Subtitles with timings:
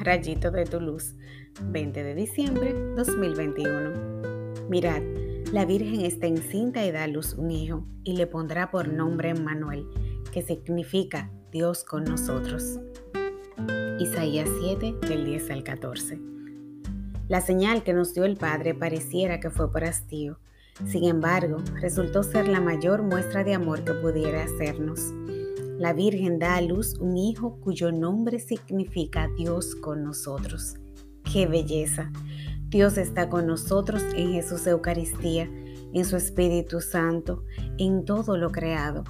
[0.00, 1.14] Rayito de tu luz,
[1.62, 4.68] 20 de diciembre 2021.
[4.68, 5.02] Mirad,
[5.52, 9.34] la Virgen está encinta y da a luz un hijo y le pondrá por nombre
[9.34, 9.86] Manuel,
[10.32, 12.80] que significa Dios con nosotros.
[13.98, 16.18] Isaías 7 del 10 al 14.
[17.28, 20.38] La señal que nos dio el Padre pareciera que fue por hastío.
[20.86, 25.12] Sin embargo, resultó ser la mayor muestra de amor que pudiera hacernos.
[25.78, 30.76] La Virgen da a luz un hijo cuyo nombre significa Dios con nosotros.
[31.30, 32.10] ¡Qué belleza!
[32.70, 35.50] Dios está con nosotros en Jesús Eucaristía,
[35.92, 37.44] en su Espíritu Santo,
[37.76, 39.04] en todo lo creado.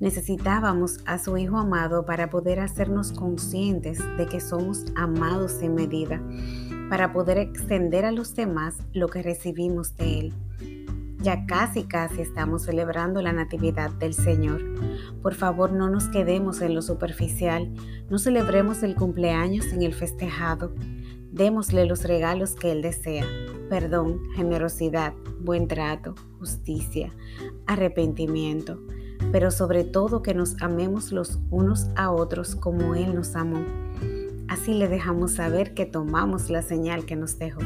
[0.00, 6.20] Necesitábamos a su Hijo amado para poder hacernos conscientes de que somos amados en medida,
[6.90, 10.34] para poder extender a los demás lo que recibimos de Él.
[11.46, 14.62] Casi, casi estamos celebrando la Natividad del Señor.
[15.20, 17.70] Por favor, no nos quedemos en lo superficial,
[18.08, 20.72] no celebremos el cumpleaños sin el festejado.
[21.30, 23.26] Démosle los regalos que Él desea,
[23.68, 27.14] perdón, generosidad, buen trato, justicia,
[27.66, 28.80] arrepentimiento,
[29.30, 33.62] pero sobre todo que nos amemos los unos a otros como Él nos amó.
[34.48, 37.60] Así le dejamos saber que tomamos la señal que nos dejó.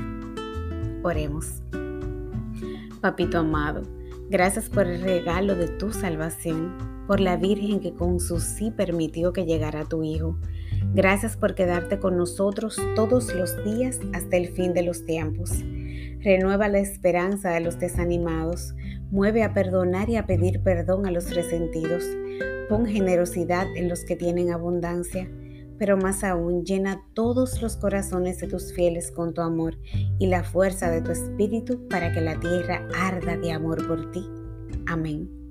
[1.05, 1.63] Oremos.
[3.03, 3.83] Papito amado,
[4.31, 9.33] gracias por el regalo de tu salvación, por la Virgen que con su sí permitió
[9.33, 10.39] que llegara tu Hijo.
[10.95, 15.51] Gracias por quedarte con nosotros todos los días hasta el fin de los tiempos.
[16.21, 18.73] Renueva la esperanza de los desanimados,
[19.11, 22.05] mueve a perdonar y a pedir perdón a los resentidos,
[22.69, 25.29] pon generosidad en los que tienen abundancia
[25.83, 29.77] pero más aún llena todos los corazones de tus fieles con tu amor
[30.21, 34.25] y la fuerza de tu espíritu para que la tierra arda de amor por ti.
[34.87, 35.42] Amén.